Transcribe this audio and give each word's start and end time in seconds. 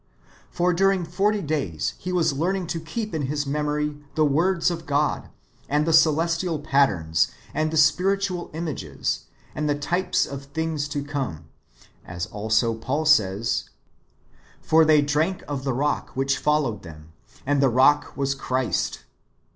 ^ 0.23 0.23
For 0.49 0.73
during 0.73 1.05
forty 1.05 1.43
days 1.43 1.93
He 1.99 2.11
was 2.11 2.33
learning 2.33 2.65
to 2.73 2.79
keep 2.79 3.13
[in 3.13 3.27
his 3.27 3.45
memory] 3.45 4.03
the 4.15 4.25
words 4.25 4.71
of 4.71 4.87
God, 4.87 5.29
and 5.69 5.85
the 5.85 5.93
celestial 5.93 6.57
patterns, 6.57 7.29
and 7.53 7.69
the 7.69 7.77
spiritual 7.77 8.49
images, 8.51 9.25
and 9.53 9.69
the 9.69 9.77
types 9.77 10.25
of 10.25 10.45
things 10.45 10.87
to 10.87 11.03
come; 11.03 11.49
as 12.03 12.25
also 12.25 12.73
Paul 12.73 13.05
says:" 13.05 13.69
For 14.69 14.83
they 14.85 15.03
drank 15.03 15.43
of 15.47 15.63
the 15.65 15.73
rock 15.73 16.09
which 16.15 16.39
followed 16.39 16.81
them: 16.81 17.11
and 17.45 17.61
the 17.61 17.69
rock 17.69 18.17
was 18.17 18.33
Christ." 18.33 19.01